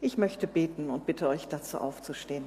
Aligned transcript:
Ich 0.00 0.16
möchte 0.16 0.46
beten 0.46 0.90
und 0.90 1.06
bitte 1.06 1.28
euch 1.28 1.48
dazu 1.48 1.78
aufzustehen. 1.78 2.44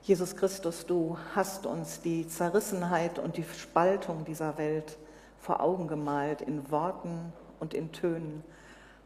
Jesus 0.00 0.34
Christus, 0.34 0.86
du 0.86 1.18
hast 1.34 1.66
uns 1.66 2.00
die 2.00 2.26
Zerrissenheit 2.26 3.18
und 3.18 3.36
die 3.36 3.44
Spaltung 3.44 4.24
dieser 4.24 4.56
Welt 4.56 4.96
vor 5.38 5.60
Augen 5.60 5.88
gemalt 5.88 6.40
in 6.40 6.70
Worten 6.70 7.30
und 7.60 7.74
in 7.74 7.92
Tönen. 7.92 8.42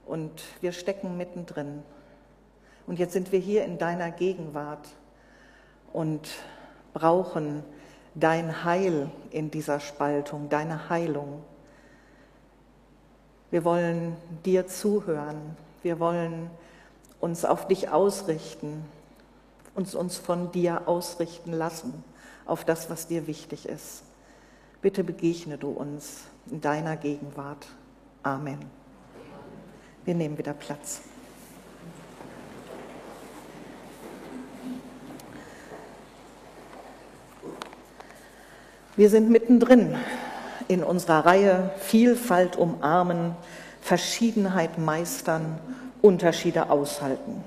Und 0.07 0.45
wir 0.61 0.71
stecken 0.71 1.16
mittendrin. 1.16 1.82
Und 2.87 3.00
jetzt 3.00 3.12
sind 3.12 3.32
wir 3.32 3.41
hier 3.41 3.64
in 3.64 3.77
deiner 3.79 4.12
Gegenwart 4.12 4.87
und 5.93 6.29
brauchen 6.95 7.64
dein 8.15 8.65
Heil 8.65 9.11
in 9.31 9.50
dieser 9.50 9.81
Spaltung, 9.81 10.49
deine 10.49 10.89
Heilung. 10.91 11.43
Wir 13.50 13.64
wollen 13.64 14.17
dir 14.45 14.67
zuhören, 14.67 15.57
wir 15.82 16.00
wollen 16.00 16.50
uns 17.21 17.45
auf 17.45 17.69
dich 17.69 17.91
ausrichten, 17.91 18.85
uns 19.75 19.95
uns 19.95 20.19
von 20.19 20.53
dir 20.53 20.89
ausrichten 20.89 21.53
lassen, 21.53 22.05
auf 22.46 22.64
das, 22.64 22.91
was 22.91 23.07
dir 23.07 23.27
wichtig 23.27 23.67
ist. 23.67 24.03
Bitte 24.81 25.05
begegne 25.05 25.58
du 25.58 25.71
uns 25.71 26.22
in 26.50 26.61
deiner 26.61 26.97
Gegenwart. 26.97 27.67
Amen. 28.22 28.58
Wir 30.05 30.14
nehmen 30.14 30.36
wieder 30.36 30.55
Platz. 30.55 31.03
Wir 38.95 39.09
sind 39.09 39.31
mittendrin 39.31 39.95
in 40.69 40.84
unserer 40.84 41.25
Reihe 41.25 41.70
Vielfalt 41.78 42.56
umarmen, 42.56 43.34
Verschiedenheit 43.80 44.77
meistern, 44.77 45.58
Unterschiede 46.03 46.69
aushalten. 46.69 47.42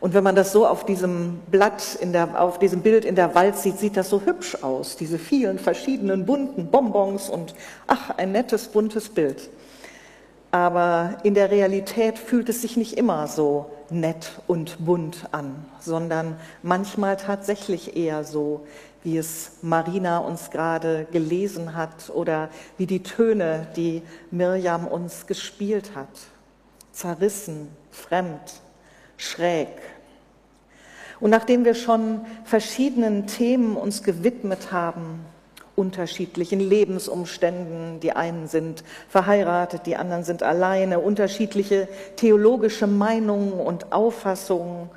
Und 0.00 0.12
wenn 0.12 0.22
man 0.22 0.34
das 0.34 0.52
so 0.52 0.66
auf 0.66 0.84
diesem 0.84 1.40
Blatt, 1.50 1.98
der, 2.02 2.38
auf 2.42 2.58
diesem 2.58 2.82
Bild 2.82 3.06
in 3.06 3.14
der 3.14 3.34
Wald 3.34 3.56
sieht, 3.56 3.78
sieht 3.78 3.96
das 3.96 4.10
so 4.10 4.20
hübsch 4.26 4.58
aus, 4.60 4.96
diese 4.96 5.18
vielen 5.18 5.58
verschiedenen 5.58 6.26
bunten 6.26 6.66
Bonbons 6.66 7.30
und 7.30 7.54
ach, 7.86 8.10
ein 8.18 8.32
nettes 8.32 8.68
buntes 8.68 9.08
Bild. 9.08 9.48
Aber 10.50 11.18
in 11.22 11.32
der 11.32 11.50
Realität 11.50 12.18
fühlt 12.18 12.50
es 12.50 12.60
sich 12.60 12.76
nicht 12.76 12.98
immer 12.98 13.28
so 13.28 13.70
nett 13.88 14.32
und 14.46 14.84
bunt 14.84 15.28
an, 15.32 15.64
sondern 15.80 16.36
manchmal 16.62 17.16
tatsächlich 17.16 17.96
eher 17.96 18.24
so, 18.24 18.66
wie 19.02 19.16
es 19.16 19.52
Marina 19.62 20.18
uns 20.18 20.50
gerade 20.50 21.06
gelesen 21.10 21.74
hat 21.74 22.10
oder 22.10 22.50
wie 22.76 22.86
die 22.86 23.02
Töne, 23.02 23.66
die 23.76 24.02
Mirjam 24.30 24.86
uns 24.86 25.26
gespielt 25.26 25.92
hat. 25.94 26.08
Zerrissen, 26.92 27.68
fremd, 27.90 28.60
schräg. 29.16 29.68
Und 31.20 31.30
nachdem 31.30 31.64
wir 31.64 31.74
schon 31.74 32.22
verschiedenen 32.44 33.26
Themen 33.26 33.76
uns 33.76 34.02
gewidmet 34.02 34.72
haben, 34.72 35.24
unterschiedlichen 35.76 36.60
Lebensumständen, 36.60 38.00
die 38.00 38.12
einen 38.12 38.48
sind 38.48 38.84
verheiratet, 39.08 39.86
die 39.86 39.96
anderen 39.96 40.24
sind 40.24 40.42
alleine, 40.42 40.98
unterschiedliche 40.98 41.88
theologische 42.16 42.86
Meinungen 42.86 43.52
und 43.52 43.92
Auffassungen, 43.92 44.90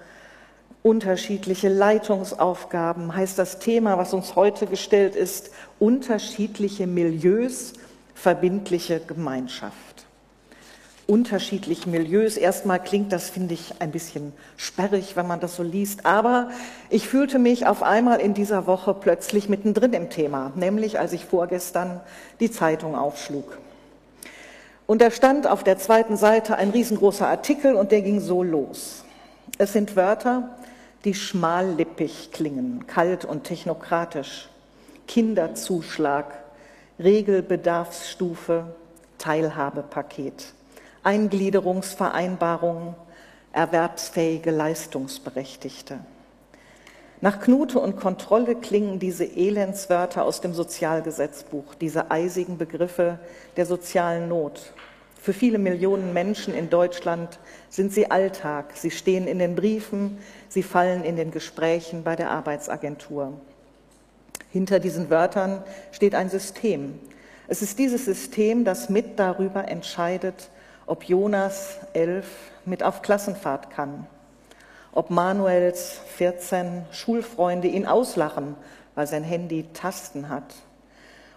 unterschiedliche 0.84 1.70
Leitungsaufgaben, 1.70 3.16
heißt 3.16 3.39
das 3.39 3.59
Thema, 3.59 3.98
was 3.98 4.14
uns 4.14 4.36
heute 4.36 4.67
gestellt 4.67 5.16
ist, 5.16 5.52
unterschiedliche 5.80 6.88
Milieus, 6.88 7.73
verbindliche 8.14 9.00
Gemeinschaft. 9.00 9.73
Unterschiedliche 11.08 11.90
Milieus. 11.90 12.38
Erstmal 12.38 12.81
klingt 12.81 13.12
das, 13.12 13.30
finde 13.30 13.53
ich, 13.53 13.74
ein 13.80 13.91
bisschen 13.91 14.34
sperrig, 14.56 15.16
wenn 15.16 15.28
man 15.28 15.40
das 15.40 15.56
so 15.56 15.63
liest. 15.63 16.06
Aber 16.06 16.50
ich 16.90 17.08
fühlte 17.08 17.40
mich 17.40 17.66
auf 17.66 17.84
einmal 17.84 18.22
in 18.22 18.34
dieser 18.34 18.68
Woche 18.68 18.94
plötzlich 18.94 19.50
mittendrin 19.50 19.94
im 19.94 20.09
Thema, 20.09 20.52
nämlich 20.56 21.00
als 21.00 21.12
ich 21.12 21.25
vorgestern 21.25 22.00
die 22.40 22.52
Zeitung 22.52 22.96
aufschlug. 22.96 23.58
Und 24.85 25.02
da 25.02 25.12
stand 25.12 25.47
auf 25.47 25.63
der 25.63 25.78
zweiten 25.78 26.18
Seite 26.18 26.56
ein 26.56 26.69
riesengroßer 26.69 27.28
Artikel 27.28 27.75
und 27.75 27.91
der 27.91 28.02
ging 28.02 28.19
so 28.19 28.44
los. 28.44 29.03
Es 29.58 29.74
sind 29.74 29.96
Wörter, 29.96 30.56
die 31.06 31.14
schmallippig 31.14 32.31
klingen, 32.31 32.88
kalt 32.88 33.25
und 33.25 33.44
technokratisch. 33.44 34.50
Kinderzuschlag, 35.08 36.34
Regelbedarfsstufe, 36.97 38.74
Teilhabepaket, 39.18 40.53
Eingliederungsvereinbarung, 41.03 42.96
erwerbsfähige 43.52 44.52
Leistungsberechtigte. 44.52 46.00
Nach 47.20 47.40
Knute 47.40 47.80
und 47.80 47.97
Kontrolle 47.97 48.56
klingen 48.56 49.00
diese 49.00 49.25
Elendswörter 49.25 50.25
aus 50.25 50.41
dem 50.41 50.53
Sozialgesetzbuch, 50.53 51.75
diese 51.75 52.12
eisigen 52.12 52.58
Begriffe 52.58 53.20
der 53.56 53.66
sozialen 53.66 54.28
Not. 54.28 54.74
Für 55.22 55.31
viele 55.31 55.58
Millionen 55.58 56.12
Menschen 56.12 56.53
in 56.53 56.70
Deutschland 56.70 57.40
sind 57.70 57.94
sie 57.94 58.12
Alltag. 58.12 58.74
Sie 58.75 58.91
stehen 58.91 59.25
in 59.25 59.40
den 59.40 59.56
Briefen, 59.56 60.18
sie 60.53 60.64
fallen 60.64 61.03
in 61.03 61.16
den 61.16 61.31
Gesprächen 61.31 62.03
bei 62.03 62.16
der 62.16 62.30
Arbeitsagentur. 62.30 63.34
Hinter 64.52 64.80
diesen 64.80 65.09
Wörtern 65.09 65.64
steht 65.91 66.14
ein 66.14 66.30
System. 66.30 67.00
Es 67.47 67.62
ist 67.62 67.80
dieses 67.80 68.06
System, 68.06 68.64
das 68.66 68.90
mit 68.90 69.19
darüber 69.19 69.68
entscheidet, 69.68 70.50
ob 70.86 71.06
Jonas 71.06 71.78
elf 71.94 72.28
mit 72.66 72.84
auf 72.84 73.02
Klassenfahrt 73.02 73.69
kann, 73.72 74.06
ob 74.91 75.09
Manuels 75.09 76.00
14 76.18 76.85
Schulfreunde 76.91 77.68
ihn 77.68 77.88
auslachen, 77.88 78.56
weil 78.96 79.08
sein 79.08 79.24
Handy 79.24 79.66
Tasten 79.74 80.30
hat, 80.30 80.53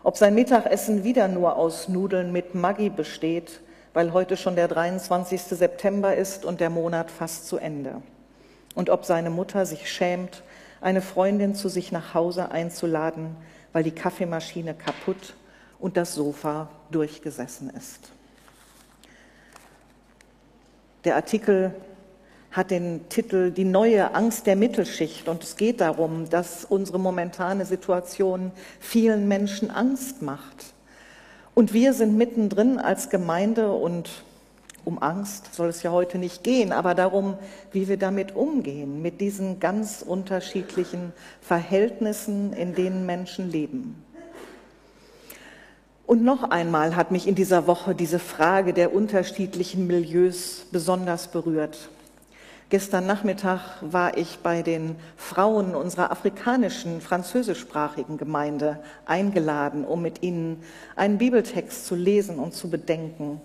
ob 0.02 0.16
sein 0.16 0.34
Mittagessen 0.34 1.04
wieder 1.04 1.26
nur 1.28 1.56
aus 1.56 1.88
Nudeln 1.88 2.32
mit 2.32 2.54
Maggi 2.54 2.90
besteht 2.90 3.60
weil 3.96 4.12
heute 4.12 4.36
schon 4.36 4.56
der 4.56 4.68
23. 4.68 5.40
September 5.40 6.14
ist 6.14 6.44
und 6.44 6.60
der 6.60 6.68
Monat 6.68 7.10
fast 7.10 7.48
zu 7.48 7.56
Ende. 7.56 8.02
Und 8.76 8.90
ob 8.90 9.04
seine 9.04 9.30
Mutter 9.30 9.66
sich 9.66 9.90
schämt, 9.90 10.44
eine 10.80 11.02
Freundin 11.02 11.56
zu 11.56 11.68
sich 11.68 11.90
nach 11.90 12.14
Hause 12.14 12.52
einzuladen, 12.52 13.34
weil 13.72 13.82
die 13.82 13.90
Kaffeemaschine 13.90 14.74
kaputt 14.74 15.34
und 15.80 15.96
das 15.96 16.14
Sofa 16.14 16.68
durchgesessen 16.92 17.70
ist. 17.70 18.12
Der 21.04 21.16
Artikel 21.16 21.74
hat 22.52 22.70
den 22.70 23.08
Titel 23.08 23.50
Die 23.50 23.64
neue 23.64 24.14
Angst 24.14 24.46
der 24.46 24.56
Mittelschicht 24.56 25.28
und 25.28 25.42
es 25.42 25.56
geht 25.56 25.80
darum, 25.80 26.28
dass 26.28 26.64
unsere 26.64 26.98
momentane 26.98 27.64
Situation 27.64 28.52
vielen 28.80 29.26
Menschen 29.26 29.70
Angst 29.70 30.22
macht. 30.22 30.74
Und 31.54 31.72
wir 31.72 31.94
sind 31.94 32.16
mittendrin 32.16 32.78
als 32.78 33.08
Gemeinde 33.08 33.72
und 33.72 34.10
um 34.86 35.02
Angst 35.02 35.52
soll 35.52 35.68
es 35.68 35.82
ja 35.82 35.90
heute 35.90 36.16
nicht 36.16 36.44
gehen, 36.44 36.72
aber 36.72 36.94
darum, 36.94 37.36
wie 37.72 37.88
wir 37.88 37.96
damit 37.96 38.36
umgehen, 38.36 39.02
mit 39.02 39.20
diesen 39.20 39.58
ganz 39.58 40.00
unterschiedlichen 40.00 41.12
Verhältnissen, 41.40 42.52
in 42.52 42.74
denen 42.74 43.04
Menschen 43.04 43.50
leben. 43.50 44.02
Und 46.06 46.22
noch 46.22 46.50
einmal 46.50 46.94
hat 46.94 47.10
mich 47.10 47.26
in 47.26 47.34
dieser 47.34 47.66
Woche 47.66 47.96
diese 47.96 48.20
Frage 48.20 48.72
der 48.72 48.94
unterschiedlichen 48.94 49.88
Milieus 49.88 50.66
besonders 50.70 51.32
berührt. 51.32 51.90
Gestern 52.68 53.06
Nachmittag 53.06 53.60
war 53.80 54.16
ich 54.16 54.38
bei 54.38 54.62
den 54.62 54.94
Frauen 55.16 55.74
unserer 55.74 56.12
afrikanischen 56.12 57.00
französischsprachigen 57.00 58.18
Gemeinde 58.18 58.78
eingeladen, 59.04 59.84
um 59.84 60.00
mit 60.00 60.22
ihnen 60.22 60.62
einen 60.94 61.18
Bibeltext 61.18 61.86
zu 61.86 61.96
lesen 61.96 62.38
und 62.38 62.54
zu 62.54 62.70
bedenken. 62.70 63.40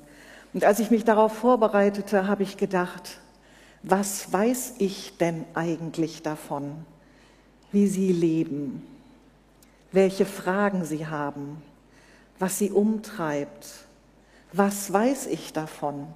Und 0.53 0.63
als 0.65 0.79
ich 0.79 0.91
mich 0.91 1.05
darauf 1.05 1.33
vorbereitete, 1.33 2.27
habe 2.27 2.43
ich 2.43 2.57
gedacht, 2.57 3.19
was 3.83 4.31
weiß 4.31 4.75
ich 4.79 5.17
denn 5.17 5.45
eigentlich 5.53 6.21
davon, 6.21 6.85
wie 7.71 7.87
sie 7.87 8.11
leben, 8.11 8.85
welche 9.91 10.25
Fragen 10.25 10.85
sie 10.85 11.07
haben, 11.07 11.61
was 12.37 12.57
sie 12.57 12.71
umtreibt. 12.71 13.67
Was 14.53 14.91
weiß 14.91 15.27
ich 15.27 15.53
davon? 15.53 16.07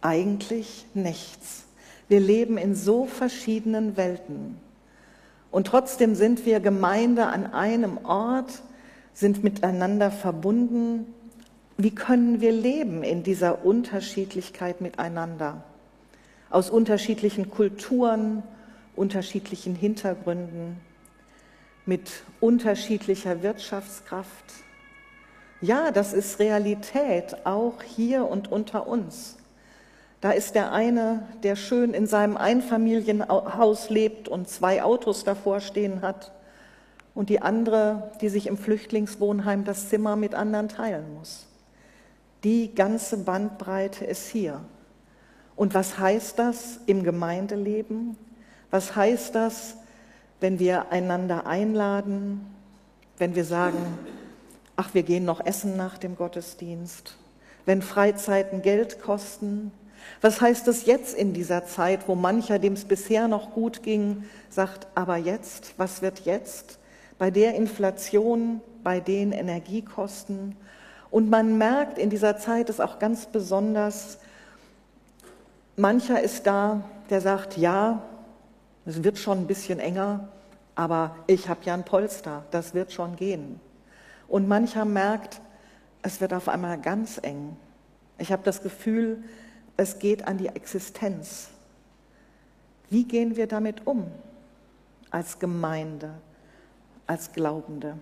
Eigentlich 0.00 0.86
nichts. 0.94 1.64
Wir 2.08 2.20
leben 2.20 2.58
in 2.58 2.74
so 2.74 3.06
verschiedenen 3.06 3.96
Welten. 3.96 4.58
Und 5.50 5.68
trotzdem 5.68 6.14
sind 6.14 6.44
wir 6.44 6.60
Gemeinde 6.60 7.26
an 7.26 7.52
einem 7.52 7.98
Ort, 8.04 8.62
sind 9.14 9.44
miteinander 9.44 10.10
verbunden. 10.10 11.06
Wie 11.82 11.94
können 11.94 12.42
wir 12.42 12.52
leben 12.52 13.02
in 13.02 13.22
dieser 13.22 13.64
Unterschiedlichkeit 13.64 14.82
miteinander? 14.82 15.64
Aus 16.50 16.68
unterschiedlichen 16.68 17.50
Kulturen, 17.50 18.42
unterschiedlichen 18.96 19.74
Hintergründen, 19.74 20.76
mit 21.86 22.10
unterschiedlicher 22.38 23.42
Wirtschaftskraft, 23.42 24.44
Ja, 25.62 25.90
das 25.90 26.12
ist 26.12 26.38
Realität, 26.38 27.46
auch 27.46 27.82
hier 27.82 28.26
und 28.26 28.52
unter 28.52 28.86
uns. 28.86 29.38
Da 30.20 30.32
ist 30.32 30.54
der 30.54 30.72
eine, 30.72 31.26
der 31.42 31.56
schön 31.56 31.94
in 31.94 32.06
seinem 32.06 32.36
Einfamilienhaus 32.36 33.88
lebt 33.88 34.28
und 34.28 34.50
zwei 34.50 34.82
Autos 34.82 35.24
davor 35.24 35.60
stehen 35.60 36.02
hat, 36.02 36.30
und 37.14 37.30
die 37.30 37.40
andere, 37.40 38.12
die 38.20 38.28
sich 38.28 38.46
im 38.46 38.58
Flüchtlingswohnheim 38.58 39.64
das 39.64 39.88
Zimmer 39.88 40.16
mit 40.16 40.34
anderen 40.34 40.68
teilen 40.68 41.14
muss. 41.14 41.49
Die 42.44 42.74
ganze 42.74 43.18
Bandbreite 43.18 44.04
ist 44.04 44.28
hier. 44.28 44.64
Und 45.56 45.74
was 45.74 45.98
heißt 45.98 46.38
das 46.38 46.80
im 46.86 47.02
Gemeindeleben? 47.02 48.16
Was 48.70 48.96
heißt 48.96 49.34
das, 49.34 49.76
wenn 50.40 50.58
wir 50.58 50.90
einander 50.90 51.46
einladen, 51.46 52.46
wenn 53.18 53.34
wir 53.34 53.44
sagen, 53.44 53.78
ach, 54.76 54.94
wir 54.94 55.02
gehen 55.02 55.26
noch 55.26 55.44
essen 55.44 55.76
nach 55.76 55.98
dem 55.98 56.16
Gottesdienst, 56.16 57.18
wenn 57.66 57.82
Freizeiten 57.82 58.62
Geld 58.62 59.02
kosten? 59.02 59.70
Was 60.22 60.40
heißt 60.40 60.66
das 60.66 60.86
jetzt 60.86 61.14
in 61.14 61.34
dieser 61.34 61.66
Zeit, 61.66 62.08
wo 62.08 62.14
mancher, 62.14 62.58
dem 62.58 62.72
es 62.72 62.86
bisher 62.86 63.28
noch 63.28 63.52
gut 63.52 63.82
ging, 63.82 64.24
sagt, 64.48 64.86
aber 64.94 65.18
jetzt, 65.18 65.74
was 65.76 66.00
wird 66.00 66.20
jetzt? 66.20 66.78
Bei 67.18 67.30
der 67.30 67.54
Inflation, 67.54 68.62
bei 68.82 69.00
den 69.00 69.32
Energiekosten. 69.32 70.56
Und 71.10 71.28
man 71.28 71.58
merkt 71.58 71.98
in 71.98 72.10
dieser 72.10 72.38
Zeit 72.38 72.70
es 72.70 72.80
auch 72.80 72.98
ganz 72.98 73.26
besonders, 73.26 74.18
mancher 75.76 76.22
ist 76.22 76.46
da, 76.46 76.82
der 77.10 77.20
sagt, 77.20 77.56
ja, 77.56 78.02
es 78.86 79.02
wird 79.02 79.18
schon 79.18 79.38
ein 79.38 79.46
bisschen 79.46 79.80
enger, 79.80 80.28
aber 80.74 81.16
ich 81.26 81.48
habe 81.48 81.60
ja 81.64 81.74
ein 81.74 81.84
Polster, 81.84 82.44
das 82.50 82.74
wird 82.74 82.92
schon 82.92 83.16
gehen. 83.16 83.60
Und 84.28 84.46
mancher 84.46 84.84
merkt, 84.84 85.40
es 86.02 86.20
wird 86.20 86.32
auf 86.32 86.48
einmal 86.48 86.78
ganz 86.80 87.18
eng. 87.22 87.56
Ich 88.18 88.32
habe 88.32 88.42
das 88.44 88.62
Gefühl, 88.62 89.22
es 89.76 89.98
geht 89.98 90.26
an 90.26 90.38
die 90.38 90.48
Existenz. 90.48 91.48
Wie 92.88 93.04
gehen 93.04 93.36
wir 93.36 93.46
damit 93.46 93.86
um 93.86 94.06
als 95.10 95.38
Gemeinde, 95.38 96.10
als 97.06 97.32
Glaubende? 97.32 97.96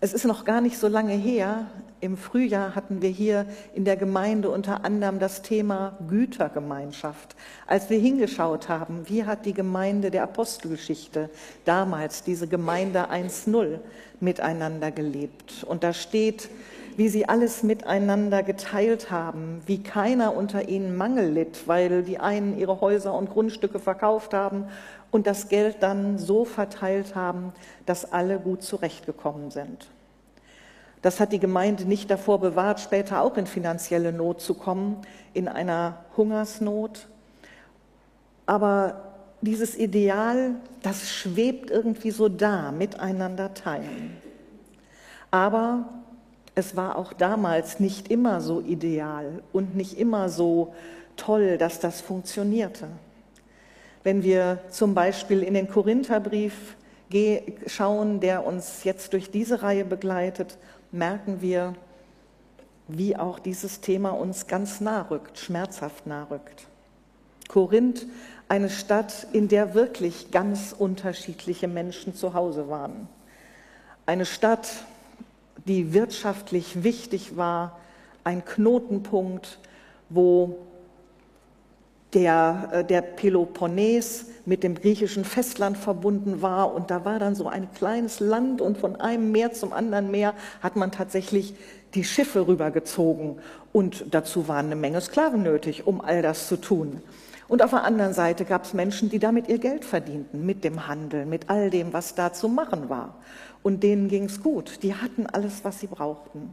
Es 0.00 0.12
ist 0.12 0.24
noch 0.24 0.44
gar 0.44 0.60
nicht 0.60 0.78
so 0.78 0.86
lange 0.86 1.14
her. 1.14 1.66
Im 2.00 2.16
Frühjahr 2.16 2.76
hatten 2.76 3.02
wir 3.02 3.08
hier 3.08 3.46
in 3.74 3.84
der 3.84 3.96
Gemeinde 3.96 4.48
unter 4.48 4.84
anderem 4.84 5.18
das 5.18 5.42
Thema 5.42 5.98
Gütergemeinschaft. 6.08 7.34
Als 7.66 7.90
wir 7.90 7.98
hingeschaut 7.98 8.68
haben, 8.68 9.08
wie 9.08 9.24
hat 9.24 9.44
die 9.44 9.54
Gemeinde 9.54 10.12
der 10.12 10.22
Apostelgeschichte 10.22 11.30
damals, 11.64 12.22
diese 12.22 12.46
Gemeinde 12.46 13.10
1.0, 13.10 13.80
miteinander 14.20 14.92
gelebt. 14.92 15.64
Und 15.66 15.82
da 15.82 15.92
steht, 15.92 16.48
wie 16.96 17.08
sie 17.08 17.28
alles 17.28 17.64
miteinander 17.64 18.44
geteilt 18.44 19.10
haben, 19.10 19.62
wie 19.66 19.82
keiner 19.82 20.36
unter 20.36 20.68
ihnen 20.68 20.96
Mangel 20.96 21.30
litt, 21.30 21.66
weil 21.66 22.04
die 22.04 22.18
einen 22.18 22.56
ihre 22.56 22.80
Häuser 22.80 23.14
und 23.14 23.30
Grundstücke 23.30 23.80
verkauft 23.80 24.32
haben 24.32 24.66
und 25.10 25.26
das 25.26 25.48
Geld 25.48 25.82
dann 25.82 26.18
so 26.18 26.44
verteilt 26.44 27.14
haben, 27.14 27.52
dass 27.86 28.12
alle 28.12 28.38
gut 28.38 28.62
zurechtgekommen 28.62 29.50
sind. 29.50 29.88
Das 31.02 31.20
hat 31.20 31.32
die 31.32 31.38
Gemeinde 31.38 31.84
nicht 31.84 32.10
davor 32.10 32.40
bewahrt, 32.40 32.80
später 32.80 33.22
auch 33.22 33.36
in 33.36 33.46
finanzielle 33.46 34.12
Not 34.12 34.40
zu 34.40 34.54
kommen, 34.54 34.96
in 35.32 35.48
einer 35.48 36.04
Hungersnot. 36.16 37.06
Aber 38.46 39.14
dieses 39.40 39.76
Ideal, 39.76 40.56
das 40.82 41.08
schwebt 41.08 41.70
irgendwie 41.70 42.10
so 42.10 42.28
da, 42.28 42.72
miteinander 42.72 43.54
teilen. 43.54 44.16
Aber 45.30 45.88
es 46.54 46.74
war 46.74 46.96
auch 46.96 47.12
damals 47.12 47.78
nicht 47.78 48.10
immer 48.10 48.40
so 48.40 48.60
ideal 48.60 49.42
und 49.52 49.76
nicht 49.76 49.96
immer 49.98 50.28
so 50.28 50.74
toll, 51.16 51.58
dass 51.58 51.78
das 51.78 52.00
funktionierte. 52.00 52.88
Wenn 54.08 54.22
wir 54.22 54.60
zum 54.70 54.94
Beispiel 54.94 55.42
in 55.42 55.52
den 55.52 55.68
Korintherbrief 55.68 56.76
schauen, 57.66 58.20
der 58.20 58.46
uns 58.46 58.84
jetzt 58.84 59.12
durch 59.12 59.30
diese 59.30 59.60
Reihe 59.60 59.84
begleitet, 59.84 60.56
merken 60.92 61.42
wir, 61.42 61.74
wie 62.86 63.18
auch 63.18 63.38
dieses 63.38 63.82
Thema 63.82 64.12
uns 64.12 64.46
ganz 64.46 64.80
nah 64.80 65.02
rückt, 65.02 65.36
schmerzhaft 65.36 66.06
nah 66.06 66.26
rückt. 66.30 66.68
Korinth, 67.48 68.06
eine 68.48 68.70
Stadt, 68.70 69.26
in 69.34 69.46
der 69.48 69.74
wirklich 69.74 70.30
ganz 70.30 70.74
unterschiedliche 70.78 71.68
Menschen 71.68 72.14
zu 72.14 72.32
Hause 72.32 72.70
waren. 72.70 73.08
Eine 74.06 74.24
Stadt, 74.24 74.70
die 75.66 75.92
wirtschaftlich 75.92 76.82
wichtig 76.82 77.36
war, 77.36 77.78
ein 78.24 78.42
Knotenpunkt, 78.42 79.58
wo 80.08 80.56
der, 82.14 82.68
äh, 82.72 82.84
der 82.84 83.02
Peloponnes 83.02 84.26
mit 84.46 84.62
dem 84.62 84.74
griechischen 84.74 85.24
Festland 85.24 85.76
verbunden 85.76 86.40
war. 86.40 86.74
Und 86.74 86.90
da 86.90 87.04
war 87.04 87.18
dann 87.18 87.34
so 87.34 87.48
ein 87.48 87.68
kleines 87.74 88.20
Land 88.20 88.60
und 88.60 88.78
von 88.78 88.96
einem 88.96 89.30
Meer 89.30 89.52
zum 89.52 89.72
anderen 89.72 90.10
Meer 90.10 90.34
hat 90.62 90.76
man 90.76 90.90
tatsächlich 90.90 91.54
die 91.94 92.04
Schiffe 92.04 92.46
rübergezogen. 92.46 93.38
Und 93.72 94.06
dazu 94.10 94.48
waren 94.48 94.66
eine 94.66 94.76
Menge 94.76 95.00
Sklaven 95.00 95.42
nötig, 95.42 95.86
um 95.86 96.00
all 96.00 96.22
das 96.22 96.48
zu 96.48 96.56
tun. 96.56 97.02
Und 97.46 97.62
auf 97.62 97.70
der 97.70 97.84
anderen 97.84 98.12
Seite 98.12 98.44
gab 98.44 98.64
es 98.64 98.74
Menschen, 98.74 99.08
die 99.08 99.18
damit 99.18 99.48
ihr 99.48 99.58
Geld 99.58 99.84
verdienten, 99.84 100.44
mit 100.44 100.64
dem 100.64 100.86
Handel, 100.86 101.24
mit 101.24 101.48
all 101.48 101.70
dem, 101.70 101.94
was 101.94 102.14
da 102.14 102.32
zu 102.32 102.48
machen 102.48 102.90
war. 102.90 103.16
Und 103.62 103.82
denen 103.82 104.08
ging 104.08 104.24
es 104.24 104.42
gut. 104.42 104.82
Die 104.82 104.94
hatten 104.94 105.26
alles, 105.26 105.64
was 105.64 105.80
sie 105.80 105.86
brauchten. 105.86 106.50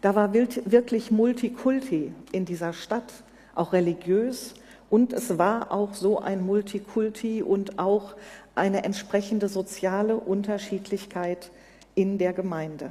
Da 0.00 0.14
war 0.14 0.32
wirklich 0.32 1.10
Multikulti 1.10 2.12
in 2.32 2.44
dieser 2.44 2.72
Stadt, 2.72 3.12
auch 3.54 3.72
religiös. 3.72 4.54
Und 4.92 5.14
es 5.14 5.38
war 5.38 5.72
auch 5.72 5.94
so 5.94 6.18
ein 6.18 6.44
Multikulti 6.44 7.42
und 7.42 7.78
auch 7.78 8.12
eine 8.54 8.84
entsprechende 8.84 9.48
soziale 9.48 10.16
Unterschiedlichkeit 10.16 11.50
in 11.94 12.18
der 12.18 12.34
Gemeinde. 12.34 12.90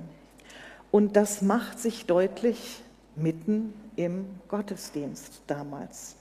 Und 0.90 1.16
das 1.16 1.44
macht 1.44 1.78
sich 1.78 2.08
deutlich 2.08 2.82
mitten 3.16 3.76
im 3.98 4.26
Gottesdienst 4.48 5.44
damals. 5.46 6.16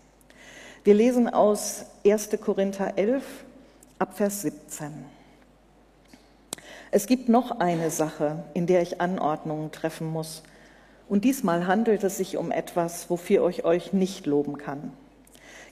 Wir 0.85 0.93
lesen 0.93 1.31
aus 1.31 1.87
1. 2.05 2.29
Korinther 2.43 2.99
11 2.99 3.25
ab 3.99 4.19
Vers 4.19 4.43
17. 4.43 4.93
Es 6.91 7.07
gibt 7.07 7.31
noch 7.31 7.59
eine 7.59 7.91
Sache, 7.91 8.45
in 8.53 8.67
der 8.67 8.83
ich 8.83 9.01
Anordnungen 9.01 9.73
treffen 9.73 10.09
muss. 10.09 10.43
Und 11.09 11.25
diesmal 11.25 11.67
handelt 11.67 12.05
es 12.05 12.19
sich 12.19 12.37
um 12.37 12.51
etwas, 12.51 13.09
wofür 13.09 13.49
ich 13.49 13.65
euch 13.65 13.95
nicht 13.95 14.27
loben 14.27 14.59
kann. 14.59 14.93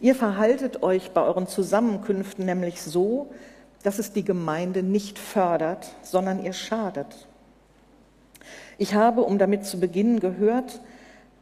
Ihr 0.01 0.15
verhaltet 0.15 0.83
euch 0.83 1.11
bei 1.11 1.23
euren 1.23 1.47
Zusammenkünften 1.47 2.45
nämlich 2.45 2.81
so, 2.81 3.31
dass 3.83 3.99
es 3.99 4.13
die 4.13 4.25
Gemeinde 4.25 4.83
nicht 4.83 5.19
fördert, 5.19 5.89
sondern 6.03 6.45
ihr 6.45 6.53
schadet. 6.53 7.27
Ich 8.77 8.95
habe, 8.95 9.23
um 9.23 9.39
damit 9.39 9.67
zu 9.67 9.81
beginnen, 9.81 10.21
gehört, 10.21 10.81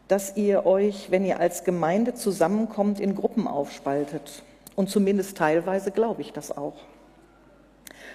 dass 0.09 0.37
ihr 0.37 0.65
euch, 0.65 1.11
wenn 1.11 1.25
ihr 1.25 1.41
als 1.41 1.65
Gemeinde 1.65 2.15
zusammenkommt, 2.15 3.01
in 3.01 3.15
Gruppen 3.15 3.47
aufspaltet. 3.47 4.43
Und 4.75 4.89
zumindest 4.89 5.37
teilweise 5.37 5.91
glaube 5.91 6.23
ich 6.23 6.33
das 6.33 6.57
auch. 6.57 6.77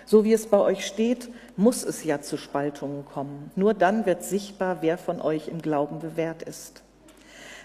So 0.06 0.24
wie 0.24 0.34
es 0.34 0.48
bei 0.48 0.58
euch 0.58 0.86
steht, 0.86 1.30
muss 1.56 1.84
es 1.84 2.04
ja 2.04 2.22
zu 2.22 2.38
Spaltungen 2.38 3.06
kommen. 3.06 3.52
Nur 3.56 3.74
dann 3.74 4.06
wird 4.06 4.24
sichtbar, 4.24 4.78
wer 4.82 4.98
von 4.98 5.22
euch 5.22 5.48
im 5.48 5.62
Glauben 5.62 6.00
bewährt 6.00 6.42
ist. 6.44 6.82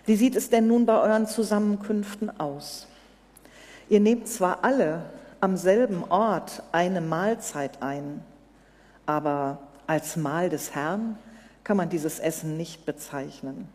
Wie 0.07 0.15
sieht 0.15 0.37
es 0.37 0.51
denn 0.51 0.69
nun 0.69 0.87
bei 0.87 1.01
euren 1.01 1.27
Zusammenkünften 1.27 2.39
aus? 2.39 2.87
Ihr 3.89 3.99
nehmt 3.99 4.29
zwar 4.29 4.63
alle 4.63 5.03
am 5.41 5.57
selben 5.57 6.05
Ort 6.05 6.63
eine 6.71 7.01
Mahlzeit 7.01 7.83
ein, 7.83 8.23
aber 9.05 9.59
als 9.89 10.17
Mahl 10.17 10.49
des 10.49 10.77
Herrn 10.77 11.19
kann 11.65 11.77
man 11.77 11.89
dieses 11.89 12.21
Essen 12.21 12.57
nicht 12.57 12.87
bezeichnen. 12.87 13.69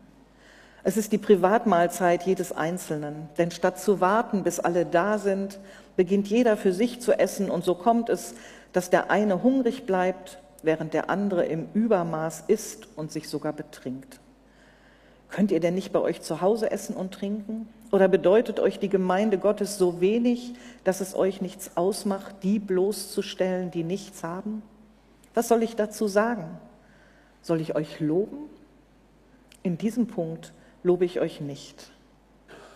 Es 0.84 0.96
ist 0.96 1.12
die 1.12 1.18
Privatmahlzeit 1.18 2.22
jedes 2.22 2.50
Einzelnen, 2.50 3.28
denn 3.36 3.50
statt 3.50 3.78
zu 3.78 4.00
warten, 4.00 4.42
bis 4.42 4.58
alle 4.58 4.86
da 4.86 5.18
sind, 5.18 5.60
beginnt 5.96 6.28
jeder 6.28 6.56
für 6.56 6.72
sich 6.72 7.00
zu 7.02 7.12
essen 7.12 7.50
und 7.50 7.62
so 7.62 7.74
kommt 7.74 8.08
es, 8.08 8.34
dass 8.72 8.88
der 8.88 9.10
eine 9.10 9.42
hungrig 9.42 9.84
bleibt, 9.84 10.38
während 10.62 10.94
der 10.94 11.10
andere 11.10 11.44
im 11.44 11.68
Übermaß 11.74 12.44
isst 12.48 12.88
und 12.96 13.12
sich 13.12 13.28
sogar 13.28 13.52
betrinkt. 13.52 14.21
Könnt 15.32 15.50
ihr 15.50 15.60
denn 15.60 15.74
nicht 15.74 15.92
bei 15.92 15.98
euch 15.98 16.20
zu 16.20 16.42
Hause 16.42 16.70
essen 16.70 16.94
und 16.94 17.14
trinken? 17.14 17.66
Oder 17.90 18.06
bedeutet 18.06 18.60
euch 18.60 18.78
die 18.78 18.90
Gemeinde 18.90 19.38
Gottes 19.38 19.78
so 19.78 20.02
wenig, 20.02 20.52
dass 20.84 21.00
es 21.00 21.14
euch 21.14 21.40
nichts 21.40 21.70
ausmacht, 21.74 22.36
die 22.42 22.58
bloßzustellen, 22.58 23.70
die 23.70 23.82
nichts 23.82 24.22
haben? 24.24 24.62
Was 25.32 25.48
soll 25.48 25.62
ich 25.62 25.74
dazu 25.74 26.06
sagen? 26.06 26.44
Soll 27.40 27.62
ich 27.62 27.74
euch 27.74 27.98
loben? 27.98 28.50
In 29.62 29.78
diesem 29.78 30.06
Punkt 30.06 30.52
lobe 30.82 31.06
ich 31.06 31.18
euch 31.18 31.40
nicht. 31.40 31.90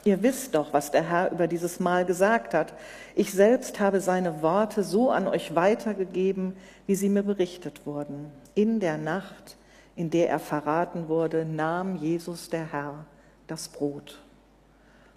Ihr 0.04 0.22
wisst 0.22 0.54
doch, 0.54 0.72
was 0.72 0.90
der 0.90 1.02
Herr 1.02 1.32
über 1.32 1.48
dieses 1.48 1.78
Mahl 1.78 2.06
gesagt 2.06 2.54
hat. 2.54 2.72
Ich 3.14 3.32
selbst 3.32 3.80
habe 3.80 4.00
seine 4.00 4.40
Worte 4.40 4.82
so 4.82 5.10
an 5.10 5.28
euch 5.28 5.54
weitergegeben, 5.54 6.56
wie 6.86 6.94
sie 6.94 7.10
mir 7.10 7.22
berichtet 7.22 7.84
wurden. 7.84 8.30
In 8.54 8.80
der 8.80 8.96
Nacht, 8.96 9.58
in 9.96 10.10
der 10.10 10.28
er 10.28 10.38
verraten 10.38 11.08
wurde, 11.08 11.44
nahm 11.44 11.96
Jesus 11.96 12.50
der 12.50 12.70
Herr 12.70 13.06
das 13.46 13.68
Brot. 13.68 14.22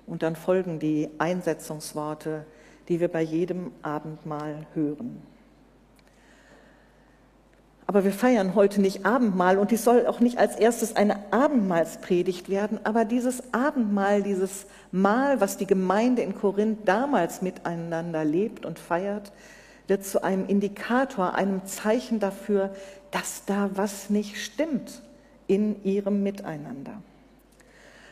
Und 0.08 0.24
dann 0.24 0.36
folgen 0.36 0.80
die 0.80 1.10
Einsetzungsworte, 1.20 2.46
die 2.88 3.00
wir 3.00 3.10
bei 3.10 3.22
jedem 3.22 3.72
Abendmahl 3.84 4.66
hören. 4.74 5.22
Aber 7.86 8.04
wir 8.04 8.12
feiern 8.12 8.54
heute 8.54 8.82
nicht 8.82 9.06
Abendmahl 9.06 9.58
und 9.58 9.72
dies 9.72 9.84
soll 9.84 10.06
auch 10.06 10.20
nicht 10.20 10.38
als 10.38 10.56
erstes 10.56 10.96
eine 10.96 11.34
Abendmahlspredigt 11.34 12.48
werden, 12.48 12.80
aber 12.84 13.04
dieses 13.04 13.52
Abendmahl, 13.52 14.22
dieses 14.22 14.68
Mahl, 14.92 15.42
was 15.42 15.58
die 15.58 15.66
Gemeinde 15.66 16.22
in 16.22 16.36
Korinth 16.36 16.88
damals 16.88 17.42
miteinander 17.42 18.24
lebt 18.24 18.66
und 18.66 18.78
feiert, 18.78 19.32
wird 19.88 20.06
zu 20.06 20.24
einem 20.24 20.46
Indikator, 20.46 21.34
einem 21.34 21.66
Zeichen 21.66 22.20
dafür, 22.20 22.76
dass 23.12 23.46
da 23.46 23.70
was 23.74 24.10
nicht 24.10 24.38
stimmt 24.38 25.02
in 25.48 25.84
ihrem 25.84 26.24
Miteinander. 26.24 27.02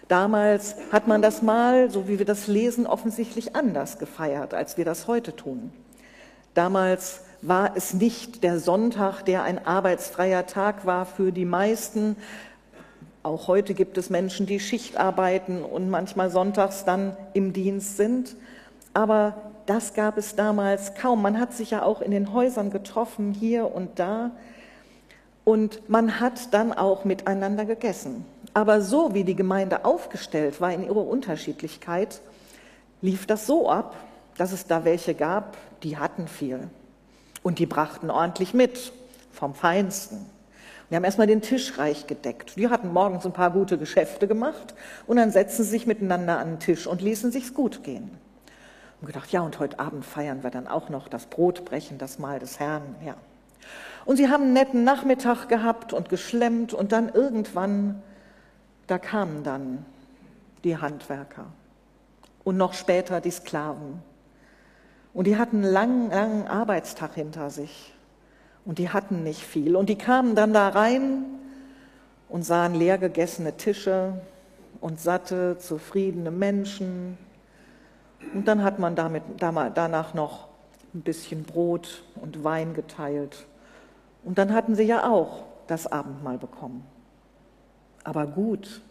Damals 0.07 0.75
hat 0.91 1.07
man 1.07 1.21
das 1.21 1.41
Mahl, 1.41 1.91
so 1.91 2.07
wie 2.07 2.17
wir 2.17 2.25
das 2.25 2.47
lesen, 2.47 2.87
offensichtlich 2.87 3.55
anders 3.55 3.99
gefeiert, 3.99 4.53
als 4.53 4.77
wir 4.77 4.85
das 4.85 5.07
heute 5.07 5.35
tun. 5.35 5.71
Damals 6.53 7.21
war 7.41 7.75
es 7.75 7.93
nicht 7.93 8.43
der 8.43 8.59
Sonntag, 8.59 9.23
der 9.23 9.43
ein 9.43 9.65
arbeitsfreier 9.65 10.47
Tag 10.47 10.85
war 10.85 11.05
für 11.05 11.31
die 11.31 11.45
meisten. 11.45 12.15
Auch 13.21 13.47
heute 13.47 13.73
gibt 13.73 13.97
es 13.97 14.09
Menschen, 14.09 14.45
die 14.45 14.59
Schicht 14.59 14.97
arbeiten 14.97 15.61
und 15.61 15.89
manchmal 15.89 16.29
sonntags 16.29 16.85
dann 16.85 17.15
im 17.33 17.51
Dienst 17.51 17.97
sind. 17.97 18.35
Aber 18.93 19.35
das 19.65 19.93
gab 19.93 20.17
es 20.17 20.35
damals 20.35 20.95
kaum. 20.95 21.21
Man 21.21 21.39
hat 21.39 21.53
sich 21.53 21.71
ja 21.71 21.83
auch 21.83 22.01
in 22.01 22.11
den 22.11 22.33
Häusern 22.33 22.71
getroffen, 22.71 23.33
hier 23.33 23.73
und 23.75 23.99
da. 23.99 24.31
Und 25.47 25.87
man 25.87 26.19
hat 26.19 26.53
dann 26.53 26.73
auch 26.73 27.05
miteinander 27.05 27.63
gegessen. 27.63 28.25
Aber 28.53 28.81
so 28.81 29.13
wie 29.13 29.23
die 29.23 29.37
Gemeinde 29.37 29.85
aufgestellt 29.85 30.59
war 30.59 30.73
in 30.73 30.83
ihrer 30.83 31.07
Unterschiedlichkeit, 31.07 32.19
lief 33.01 33.25
das 33.27 33.47
so 33.47 33.69
ab, 33.69 33.95
dass 34.37 34.51
es 34.51 34.67
da 34.67 34.83
welche 34.83 35.13
gab, 35.13 35.55
die 35.83 35.97
hatten 35.97 36.27
viel. 36.27 36.67
Und 37.43 37.59
die 37.59 37.65
brachten 37.65 38.09
ordentlich 38.09 38.53
mit, 38.53 38.91
vom 39.31 39.55
Feinsten. 39.55 40.25
Wir 40.89 40.97
haben 40.97 41.05
erstmal 41.05 41.27
den 41.27 41.41
Tisch 41.41 41.77
reich 41.77 42.07
gedeckt. 42.07 42.57
Die 42.57 42.67
hatten 42.67 42.91
morgens 42.91 43.25
ein 43.25 43.31
paar 43.31 43.51
gute 43.51 43.77
Geschäfte 43.77 44.27
gemacht 44.27 44.75
und 45.05 45.15
dann 45.15 45.31
setzten 45.31 45.63
sie 45.63 45.69
sich 45.69 45.87
miteinander 45.87 46.39
an 46.39 46.55
den 46.55 46.59
Tisch 46.59 46.87
und 46.87 47.01
ließen 47.01 47.31
sich's 47.31 47.53
gut 47.53 47.85
gehen. 47.85 48.11
Und 48.99 49.07
gedacht, 49.07 49.31
ja, 49.31 49.39
und 49.39 49.59
heute 49.59 49.79
Abend 49.79 50.03
feiern 50.03 50.43
wir 50.43 50.49
dann 50.49 50.67
auch 50.67 50.89
noch 50.89 51.07
das 51.07 51.27
Brotbrechen, 51.27 51.99
das 51.99 52.19
Mahl 52.19 52.39
des 52.39 52.59
Herrn, 52.59 52.97
ja. 53.05 53.15
Und 54.07 54.17
sie 54.17 54.29
haben 54.29 54.45
einen 54.45 54.53
netten 54.53 54.83
Nachmittag 54.83 55.47
gehabt 55.49 55.93
und 55.93 56.09
geschlemmt 56.09 56.73
und 56.73 56.91
dann 56.91 57.09
irgendwann, 57.09 58.01
da 58.87 58.97
kamen 58.97 59.43
dann 59.43 59.85
die 60.63 60.77
Handwerker 60.77 61.45
und 62.43 62.57
noch 62.57 62.73
später 62.73 63.21
die 63.21 63.31
Sklaven 63.31 64.01
und 65.17 65.25
die 65.25 65.35
hatten 65.35 65.63
einen 65.63 65.73
langen, 65.73 66.09
langen 66.11 66.47
Arbeitstag 66.47 67.15
hinter 67.15 67.49
sich. 67.49 67.91
Und 68.65 68.77
die 68.77 68.91
hatten 68.91 69.23
nicht 69.23 69.41
viel. 69.41 69.75
Und 69.75 69.89
die 69.89 69.97
kamen 69.97 70.35
dann 70.35 70.53
da 70.53 70.69
rein 70.69 71.25
und 72.29 72.43
sahen 72.43 72.75
leer 72.75 72.99
gegessene 72.99 73.57
Tische 73.57 74.13
und 74.79 74.99
satte, 75.01 75.57
zufriedene 75.57 76.29
Menschen. 76.29 77.17
Und 78.35 78.47
dann 78.47 78.63
hat 78.63 78.77
man 78.77 78.95
damit, 78.95 79.23
danach 79.39 80.13
noch 80.13 80.49
ein 80.93 81.01
bisschen 81.01 81.43
Brot 81.45 82.03
und 82.21 82.43
Wein 82.43 82.75
geteilt. 82.75 83.47
Und 84.27 84.37
dann 84.37 84.53
hatten 84.53 84.75
sie 84.75 84.83
ja 84.83 85.09
auch 85.09 85.45
das 85.65 85.87
Abendmahl 85.87 86.37
bekommen. 86.37 86.85
Aber 88.03 88.27
gut 88.27 88.81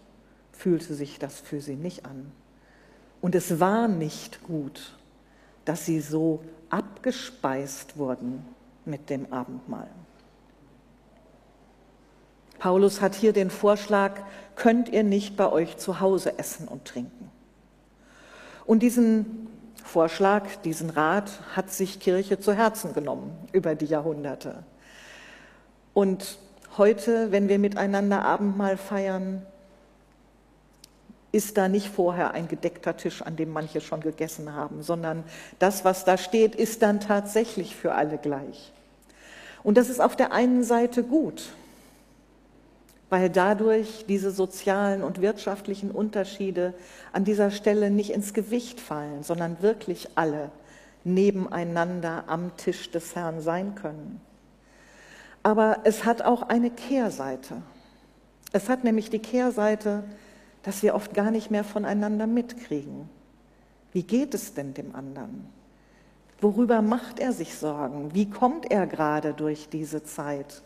fühlte 0.53 0.95
sich 0.95 1.19
das 1.19 1.39
für 1.41 1.61
sie 1.61 1.77
nicht 1.77 2.07
an. 2.07 2.33
Und 3.21 3.35
es 3.35 3.61
war 3.61 3.87
nicht 3.87 4.43
gut 4.43 4.97
dass 5.67 5.85
sie 5.85 6.01
so 6.01 6.43
abgespeist 6.71 7.99
wurden 7.99 8.47
mit 8.87 9.11
dem 9.11 9.31
Abendmahl. 9.33 9.91
Paulus 12.59 13.03
hat 13.03 13.15
hier 13.15 13.35
den 13.35 13.51
Vorschlag, 13.51 14.13
könnt 14.55 14.89
ihr 14.89 15.03
nicht 15.03 15.37
bei 15.37 15.53
euch 15.53 15.77
zu 15.77 16.01
Hause 16.01 16.39
essen 16.39 16.67
und 16.69 16.87
trinken. 16.87 17.31
Und 18.65 18.83
diesen 18.83 19.49
Vorschlag, 19.85 20.45
diesen 20.65 20.89
Rat 20.89 21.31
hat 21.55 21.71
sich 21.71 22.01
Kirche 22.01 22.41
zu 22.41 22.55
Herzen 22.55 22.95
genommen 22.95 23.37
über 23.53 23.75
die 23.75 23.87
Jahrhunderte. 23.87 24.65
Und 25.97 26.37
heute, 26.77 27.33
wenn 27.33 27.49
wir 27.49 27.59
miteinander 27.59 28.23
Abendmahl 28.23 28.77
feiern, 28.77 29.41
ist 31.33 31.57
da 31.57 31.69
nicht 31.69 31.89
vorher 31.89 32.33
ein 32.33 32.49
gedeckter 32.49 32.99
Tisch, 32.99 33.23
an 33.23 33.37
dem 33.37 33.51
manche 33.51 33.81
schon 33.81 34.03
gegessen 34.03 34.53
haben, 34.53 34.83
sondern 34.83 35.25
das, 35.59 35.87
was 35.87 36.05
da 36.05 36.19
steht, 36.19 36.55
ist 36.55 36.83
dann 36.83 37.01
tatsächlich 37.01 37.75
für 37.75 37.95
alle 37.95 38.19
gleich. 38.19 38.73
Und 39.63 39.79
das 39.79 39.89
ist 39.89 40.01
auf 40.01 40.17
der 40.17 40.33
einen 40.33 40.65
Seite 40.65 41.03
gut, 41.03 41.45
weil 43.09 43.31
dadurch 43.31 44.05
diese 44.07 44.31
sozialen 44.31 45.03
und 45.03 45.23
wirtschaftlichen 45.23 45.91
Unterschiede 45.91 46.75
an 47.15 47.25
dieser 47.25 47.51
Stelle 47.51 47.91
nicht 47.91 48.11
ins 48.11 48.35
Gewicht 48.35 48.83
fallen, 48.83 49.23
sondern 49.23 49.63
wirklich 49.63 50.11
alle 50.15 50.51
nebeneinander 51.05 52.25
am 52.27 52.55
Tisch 52.59 52.91
des 52.91 53.17
Herrn 53.17 53.41
sein 53.41 53.77
können. 53.77 54.21
Aber 55.47 55.83
es 55.85 56.05
hat 56.05 56.23
auch 56.23 56.43
eine 56.43 56.71
Kehrseite. 56.71 57.63
Es 58.51 58.69
hat 58.69 58.83
nämlich 58.83 59.11
die 59.11 59.21
Kehrseite, 59.21 60.03
dass 60.65 60.83
wir 60.83 60.97
oft 60.97 61.15
gar 61.15 61.31
nicht 61.31 61.53
mehr 61.53 61.63
voneinander 61.63 62.27
mitkriegen. 62.27 63.09
Wie 63.93 64.03
geht 64.03 64.35
es 64.35 64.55
denn 64.55 64.75
dem 64.75 64.93
anderen? 64.97 65.47
Worüber 66.41 66.83
macht 66.83 67.21
er 67.21 67.31
sich 67.31 67.55
Sorgen? 67.55 68.13
Wie 68.13 68.29
kommt 68.29 68.73
er 68.73 68.89
gerade 68.89 69.35
durch 69.35 69.69
diese 69.69 70.03
Zeit? 70.03 70.65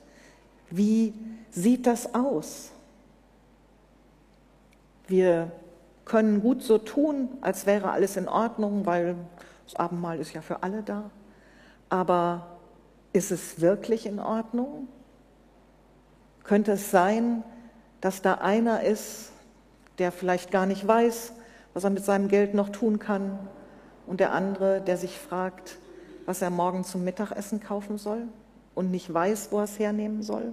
Wie 0.70 1.12
sieht 1.50 1.86
das 1.86 2.14
aus? 2.14 2.70
Wir 5.08 5.52
können 6.06 6.40
gut 6.40 6.62
so 6.62 6.78
tun, 6.78 7.28
als 7.42 7.66
wäre 7.66 7.90
alles 7.90 8.16
in 8.16 8.28
Ordnung, 8.28 8.86
weil 8.86 9.14
das 9.66 9.76
Abendmahl 9.76 10.18
ist 10.20 10.32
ja 10.32 10.40
für 10.40 10.62
alle 10.62 10.82
da. 10.82 11.10
Aber 11.90 12.49
ist 13.12 13.30
es 13.30 13.60
wirklich 13.60 14.06
in 14.06 14.18
Ordnung? 14.18 14.88
Könnte 16.44 16.72
es 16.72 16.90
sein, 16.90 17.42
dass 18.00 18.22
da 18.22 18.34
einer 18.34 18.82
ist, 18.82 19.32
der 19.98 20.12
vielleicht 20.12 20.50
gar 20.50 20.66
nicht 20.66 20.86
weiß, 20.86 21.32
was 21.74 21.84
er 21.84 21.90
mit 21.90 22.04
seinem 22.04 22.28
Geld 22.28 22.54
noch 22.54 22.70
tun 22.70 22.98
kann, 22.98 23.38
und 24.10 24.18
der 24.18 24.32
andere, 24.32 24.80
der 24.80 24.96
sich 24.96 25.16
fragt, 25.16 25.78
was 26.26 26.42
er 26.42 26.50
morgen 26.50 26.82
zum 26.82 27.04
Mittagessen 27.04 27.60
kaufen 27.60 27.96
soll 27.96 28.26
und 28.74 28.90
nicht 28.90 29.14
weiß, 29.14 29.52
wo 29.52 29.58
er 29.58 29.64
es 29.64 29.78
hernehmen 29.78 30.24
soll. 30.24 30.52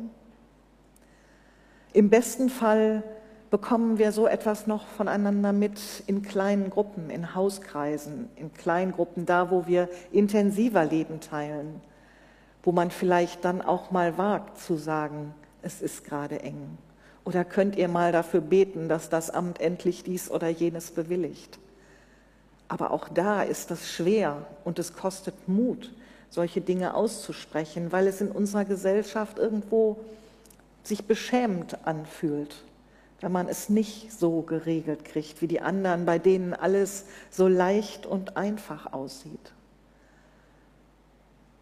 Im 1.92 2.12
besten 2.12 2.50
Fall 2.50 3.02
bekommen 3.50 3.98
wir 3.98 4.12
so 4.12 4.28
etwas 4.28 4.68
noch 4.68 4.86
voneinander 4.86 5.54
mit 5.54 6.04
in 6.06 6.22
kleinen 6.22 6.70
Gruppen, 6.70 7.10
in 7.10 7.34
Hauskreisen, 7.34 8.30
in 8.36 8.54
Kleingruppen, 8.54 9.26
da 9.26 9.50
wo 9.50 9.66
wir 9.66 9.90
intensiver 10.12 10.86
Leben 10.86 11.20
teilen, 11.20 11.82
wo 12.68 12.74
man 12.74 12.92
vielleicht 12.92 13.46
dann 13.46 13.62
auch 13.62 13.92
mal 13.92 14.18
wagt 14.18 14.60
zu 14.60 14.76
sagen, 14.76 15.34
es 15.62 15.82
ist 15.82 16.04
gerade 16.04 16.42
eng. 16.42 16.78
Oder 17.24 17.46
könnt 17.46 17.78
ihr 17.78 17.88
mal 17.88 18.12
dafür 18.12 18.42
beten, 18.42 18.90
dass 18.90 19.08
das 19.08 19.30
Amt 19.30 19.62
endlich 19.62 20.04
dies 20.04 20.30
oder 20.30 20.50
jenes 20.50 20.92
bewilligt? 20.92 21.60
Aber 22.68 22.92
auch 22.92 23.08
da 23.08 23.42
ist 23.42 23.72
das 23.72 23.90
schwer 23.90 24.46
und 24.66 24.80
es 24.80 24.94
kostet 24.94 25.48
Mut, 25.48 25.94
solche 26.30 26.60
Dinge 26.60 26.94
auszusprechen, 26.94 27.94
weil 27.94 28.06
es 28.06 28.20
in 28.20 28.32
unserer 28.32 28.66
Gesellschaft 28.66 29.38
irgendwo 29.38 29.96
sich 30.84 31.06
beschämend 31.06 31.88
anfühlt, 31.88 32.54
wenn 33.22 33.32
man 33.32 33.48
es 33.48 33.70
nicht 33.70 34.12
so 34.12 34.42
geregelt 34.42 35.06
kriegt 35.06 35.42
wie 35.42 35.48
die 35.48 35.62
anderen, 35.62 36.06
bei 36.06 36.20
denen 36.20 36.54
alles 36.54 37.06
so 37.32 37.48
leicht 37.48 38.06
und 38.06 38.36
einfach 38.36 38.92
aussieht. 38.92 39.54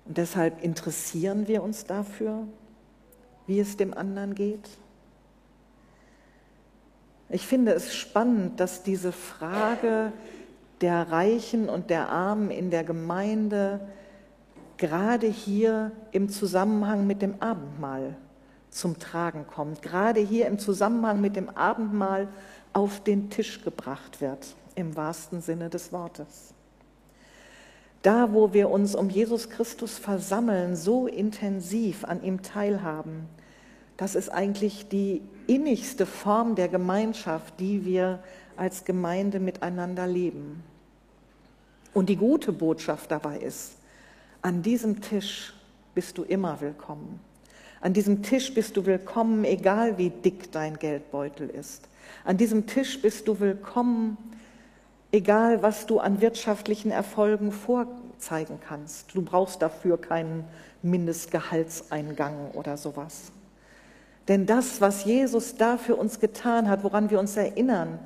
Und 0.06 0.18
deshalb 0.18 0.64
interessieren 0.64 1.48
wir 1.48 1.64
uns 1.64 1.86
dafür, 1.86 2.48
wie 3.48 3.60
es 3.60 3.78
dem 3.78 3.94
anderen 3.94 4.36
geht. 4.36 4.70
Ich 7.30 7.48
finde 7.48 7.74
es 7.74 7.96
spannend, 7.96 8.60
dass 8.60 8.84
diese 8.84 9.12
Frage 9.12 10.14
der 10.82 11.12
Reichen 11.12 11.70
und 11.70 11.90
der 11.90 12.10
Armen 12.10 12.52
in 12.52 12.70
der 12.70 12.84
Gemeinde 12.84 13.88
gerade 14.78 15.28
hier 15.28 15.92
im 16.12 16.30
Zusammenhang 16.30 17.08
mit 17.08 17.22
dem 17.22 17.42
Abendmahl 17.42 18.16
zum 18.70 19.00
Tragen 19.00 19.48
kommt, 19.48 19.82
gerade 19.82 20.20
hier 20.20 20.48
im 20.48 20.60
Zusammenhang 20.60 21.22
mit 21.22 21.36
dem 21.36 21.50
Abendmahl 21.50 22.28
auf 22.74 23.02
den 23.02 23.30
Tisch 23.30 23.64
gebracht 23.64 24.22
wird. 24.22 24.56
im 24.76 24.96
wahrsten 24.98 25.42
Sinne 25.42 25.70
des 25.70 25.94
Wortes. 25.94 26.55
Da, 28.06 28.34
wo 28.34 28.54
wir 28.54 28.70
uns 28.70 28.94
um 28.94 29.10
Jesus 29.10 29.50
Christus 29.50 29.98
versammeln, 29.98 30.76
so 30.76 31.08
intensiv 31.08 32.06
an 32.06 32.22
ihm 32.22 32.44
teilhaben, 32.44 33.26
das 33.98 34.14
ist 34.14 34.30
eigentlich 34.30 34.88
die 34.90 35.24
innigste 35.48 36.06
Form 36.06 36.54
der 36.54 36.68
Gemeinschaft, 36.68 37.60
die 37.60 37.84
wir 37.84 38.20
als 38.58 38.86
Gemeinde 38.86 39.40
miteinander 39.40 40.06
leben. 40.06 40.62
Und 41.96 42.10
die 42.10 42.16
gute 42.16 42.52
Botschaft 42.52 43.10
dabei 43.10 43.40
ist, 43.40 43.72
an 44.44 44.62
diesem 44.62 45.02
Tisch 45.02 45.56
bist 45.96 46.20
du 46.20 46.24
immer 46.26 46.62
willkommen. 46.62 47.20
An 47.82 47.94
diesem 47.94 48.22
Tisch 48.22 48.54
bist 48.54 48.78
du 48.78 48.86
willkommen, 48.86 49.46
egal 49.46 49.98
wie 49.98 50.12
dick 50.12 50.52
dein 50.52 50.78
Geldbeutel 50.78 51.50
ist. 51.50 51.90
An 52.24 52.38
diesem 52.38 52.68
Tisch 52.68 53.02
bist 53.02 53.28
du 53.28 53.40
willkommen, 53.40 54.18
egal 55.16 55.64
was 55.64 55.86
du 55.86 56.00
an 56.00 56.20
wirtschaftlichen 56.20 56.92
Erfolgen 56.92 57.54
vorzeigen 57.54 58.60
kannst. 58.68 59.16
Du 59.16 59.22
brauchst 59.22 59.62
dafür 59.62 60.00
keinen 60.00 60.44
Mindestgehaltseingang 60.82 62.52
oder 62.52 62.76
sowas. 62.76 63.32
Denn 64.28 64.46
das, 64.46 64.82
was 64.82 65.06
Jesus 65.06 65.56
da 65.56 65.78
für 65.78 65.96
uns 65.96 66.20
getan 66.20 66.70
hat, 66.70 66.84
woran 66.84 67.10
wir 67.10 67.20
uns 67.20 67.38
erinnern, 67.38 68.00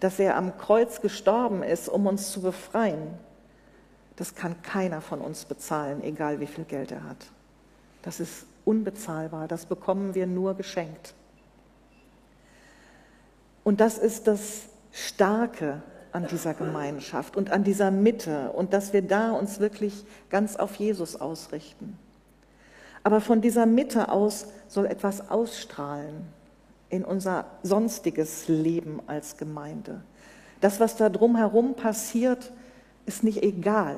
dass 0.00 0.18
er 0.18 0.36
am 0.36 0.58
Kreuz 0.58 1.00
gestorben 1.00 1.62
ist, 1.62 1.88
um 1.88 2.06
uns 2.06 2.32
zu 2.32 2.42
befreien, 2.42 3.14
das 4.16 4.34
kann 4.34 4.60
keiner 4.62 5.00
von 5.00 5.20
uns 5.20 5.44
bezahlen, 5.44 6.02
egal 6.02 6.40
wie 6.40 6.46
viel 6.46 6.64
Geld 6.64 6.90
er 6.90 7.04
hat. 7.04 7.28
Das 8.02 8.18
ist 8.18 8.46
unbezahlbar, 8.64 9.46
das 9.46 9.66
bekommen 9.66 10.14
wir 10.14 10.26
nur 10.26 10.54
geschenkt. 10.54 11.14
Und 13.62 13.80
das 13.80 13.98
ist 13.98 14.26
das 14.26 14.62
Starke 14.90 15.82
an 16.16 16.26
dieser 16.26 16.54
Gemeinschaft 16.54 17.36
und 17.36 17.50
an 17.50 17.62
dieser 17.62 17.90
Mitte 17.90 18.50
und 18.52 18.72
dass 18.72 18.94
wir 18.94 19.02
da 19.02 19.32
uns 19.32 19.60
wirklich 19.60 20.06
ganz 20.30 20.56
auf 20.56 20.76
Jesus 20.76 21.14
ausrichten. 21.20 21.98
Aber 23.02 23.20
von 23.20 23.42
dieser 23.42 23.66
Mitte 23.66 24.08
aus 24.08 24.46
soll 24.66 24.86
etwas 24.86 25.30
ausstrahlen 25.30 26.26
in 26.88 27.04
unser 27.04 27.44
sonstiges 27.62 28.48
Leben 28.48 29.00
als 29.06 29.36
Gemeinde. 29.36 30.00
Das, 30.62 30.80
was 30.80 30.96
da 30.96 31.10
drumherum 31.10 31.74
passiert, 31.74 32.50
ist 33.04 33.22
nicht 33.22 33.42
egal. 33.42 33.96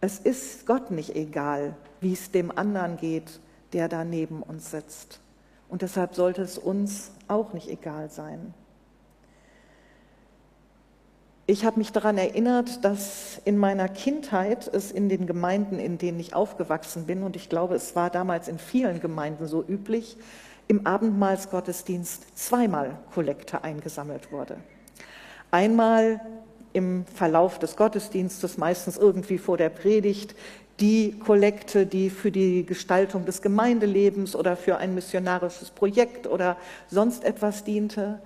Es 0.00 0.18
ist 0.18 0.66
Gott 0.66 0.90
nicht 0.90 1.14
egal, 1.16 1.76
wie 2.00 2.14
es 2.14 2.30
dem 2.30 2.56
anderen 2.56 2.96
geht, 2.96 3.40
der 3.74 3.88
da 3.88 4.04
neben 4.04 4.42
uns 4.42 4.70
sitzt. 4.70 5.20
Und 5.68 5.82
deshalb 5.82 6.14
sollte 6.14 6.40
es 6.40 6.56
uns 6.56 7.10
auch 7.28 7.52
nicht 7.52 7.68
egal 7.68 8.10
sein. 8.10 8.54
Ich 11.50 11.64
habe 11.64 11.80
mich 11.80 11.90
daran 11.90 12.16
erinnert, 12.16 12.84
dass 12.84 13.40
in 13.44 13.58
meiner 13.58 13.88
Kindheit 13.88 14.72
es 14.72 14.92
in 14.92 15.08
den 15.08 15.26
Gemeinden, 15.26 15.80
in 15.80 15.98
denen 15.98 16.20
ich 16.20 16.32
aufgewachsen 16.32 17.06
bin, 17.06 17.24
und 17.24 17.34
ich 17.34 17.48
glaube, 17.48 17.74
es 17.74 17.96
war 17.96 18.08
damals 18.08 18.46
in 18.46 18.60
vielen 18.60 19.00
Gemeinden 19.00 19.48
so 19.48 19.64
üblich, 19.68 20.16
im 20.68 20.86
Abendmahlsgottesdienst 20.86 22.38
zweimal 22.38 23.00
Kollekte 23.12 23.64
eingesammelt 23.64 24.30
wurde. 24.30 24.58
Einmal 25.50 26.20
im 26.72 27.04
Verlauf 27.06 27.58
des 27.58 27.74
Gottesdienstes, 27.74 28.56
meistens 28.56 28.96
irgendwie 28.96 29.38
vor 29.38 29.56
der 29.56 29.70
Predigt, 29.70 30.36
die 30.78 31.18
Kollekte, 31.18 31.84
die 31.84 32.10
für 32.10 32.30
die 32.30 32.64
Gestaltung 32.64 33.24
des 33.24 33.42
Gemeindelebens 33.42 34.36
oder 34.36 34.56
für 34.56 34.76
ein 34.76 34.94
missionarisches 34.94 35.70
Projekt 35.70 36.28
oder 36.28 36.56
sonst 36.86 37.24
etwas 37.24 37.64
diente. 37.64 38.20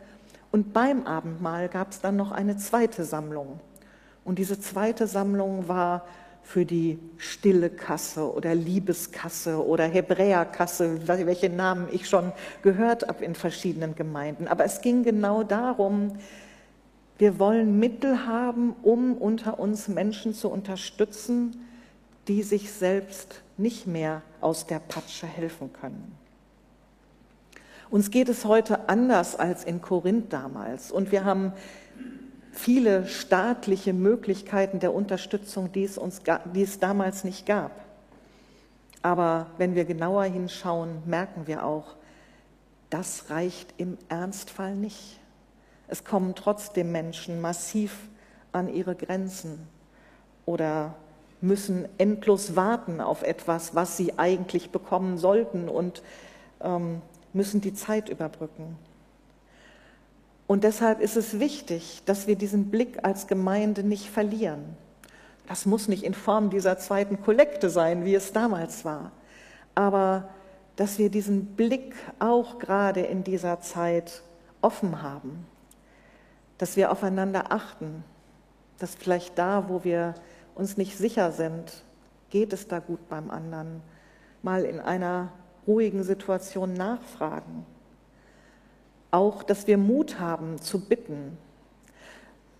Und 0.55 0.73
beim 0.73 1.05
Abendmahl 1.05 1.69
gab 1.69 1.91
es 1.91 2.01
dann 2.01 2.15
noch 2.15 2.31
eine 2.31 2.57
zweite 2.57 3.03
Sammlung. 3.03 3.59
Und 4.25 4.39
diese 4.39 4.61
zweite 4.61 5.09
Sammlung 5.09 5.67
war 5.67 6.07
für 6.45 6.65
die 6.65 7.01
stille 7.19 7.71
Kasse 7.71 8.33
oder 8.33 8.55
Liebeskasse 8.55 9.67
oder 9.67 9.83
Hebräerkasse, 9.83 11.09
welche 11.09 11.51
Namen 11.51 11.89
ich 11.91 12.09
schon 12.09 12.31
gehört 12.63 13.09
habe 13.09 13.25
in 13.25 13.35
verschiedenen 13.35 13.97
Gemeinden. 13.97 14.47
Aber 14.47 14.65
es 14.65 14.81
ging 14.81 15.03
genau 15.03 15.43
darum, 15.43 16.19
wir 17.19 17.41
wollen 17.41 17.81
Mittel 17.81 18.25
haben, 18.25 18.77
um 18.85 19.17
unter 19.17 19.59
uns 19.59 19.89
Menschen 19.89 20.35
zu 20.35 20.49
unterstützen, 20.49 21.67
die 22.29 22.45
sich 22.45 22.71
selbst 22.71 23.43
nicht 23.57 23.89
mehr 23.89 24.23
aus 24.41 24.69
der 24.69 24.79
Patsche 24.79 25.27
helfen 25.27 25.73
können. 25.73 26.24
Uns 27.95 28.11
geht 28.11 28.29
es 28.29 28.45
heute 28.45 28.89
anders 28.89 29.37
als 29.37 29.63
in 29.63 29.81
Korinth 29.81 30.33
damals 30.33 30.91
und 30.91 31.13
wir 31.13 31.25
haben 31.25 31.53
viele 32.51 33.07
staatliche 33.07 33.93
Möglichkeiten 33.93 34.81
der 34.81 34.93
Unterstützung, 34.93 35.71
die 35.71 35.85
es, 35.85 35.97
uns, 35.97 36.21
die 36.57 36.63
es 36.65 36.81
damals 36.81 37.23
nicht 37.23 37.47
gab. 37.47 37.71
Aber 39.03 39.47
wenn 39.59 39.77
wir 39.77 39.85
genauer 39.85 40.25
hinschauen, 40.25 41.05
merken 41.07 41.47
wir 41.47 41.65
auch, 41.65 41.95
das 42.91 43.31
reicht 43.31 43.73
im 43.77 43.97
Ernstfall 44.09 44.75
nicht. 44.75 45.21
Es 45.87 46.03
kommen 46.03 46.35
trotzdem 46.35 46.91
Menschen 46.91 47.41
massiv 47.41 47.97
an 48.51 48.75
ihre 48.75 48.97
Grenzen 48.97 49.69
oder 50.47 50.97
müssen 51.41 51.87
endlos 51.99 52.57
warten 52.57 53.01
auf 53.01 53.23
etwas, 53.23 53.77
was 53.77 53.97
sie 53.97 54.19
eigentlich 54.19 54.71
bekommen 54.71 55.17
sollten 55.17 55.69
und 55.69 56.03
ähm, 56.61 57.01
müssen 57.35 57.61
die 57.61 57.75
Zeit 57.75 58.09
überbrücken. 58.09 58.77
Und 60.47 60.65
deshalb 60.65 61.01
ist 61.01 61.17
es 61.17 61.39
wichtig, 61.41 62.03
dass 62.05 62.27
wir 62.27 62.37
diesen 62.37 62.71
Blick 62.71 62.99
als 63.03 63.27
Gemeinde 63.27 63.83
nicht 63.83 64.09
verlieren. 64.09 64.77
Das 65.47 65.67
muss 65.67 65.89
nicht 65.89 66.05
in 66.05 66.15
Form 66.15 66.51
dieser 66.51 66.79
zweiten 66.79 67.21
Kollekte 67.21 67.71
sein, 67.71 68.05
wie 68.05 68.15
es 68.15 68.33
damals 68.33 68.85
war, 68.85 69.13
aber 69.75 70.29
dass 70.77 70.99
wir 70.99 71.11
diesen 71.11 71.47
Blick 71.55 71.95
auch 72.19 72.59
gerade 72.59 73.01
in 73.01 73.25
dieser 73.25 73.61
Zeit 73.61 74.23
offen 74.61 75.03
haben 75.03 75.47
dass 76.59 76.77
wir 76.77 76.91
aufeinander 76.91 77.53
achten, 77.53 78.05
dass 78.79 78.95
vielleicht 78.95 79.39
da, 79.39 79.69
wo 79.69 79.85
wir 79.85 80.15
uns 80.55 80.77
nicht 80.77 80.97
sicher 80.97 81.33
sind, 81.33 81.85
geht 82.31 82.53
es 82.53 82.69
da 82.69 82.79
gut 82.79 83.09
beim 83.09 83.31
anderen, 83.31 83.83
mal 84.43 84.65
in 84.65 84.81
einer 84.81 85.33
ruhigen 85.67 86.03
Situation 86.03 86.75
nachfragen. 86.75 87.67
Auch, 89.11 89.43
dass 89.43 89.67
wir 89.67 89.79
Mut 89.79 90.19
haben 90.19 90.61
zu 90.61 90.81
bitten. 90.81 91.39